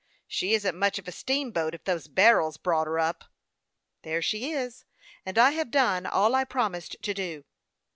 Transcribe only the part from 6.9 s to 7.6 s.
to do."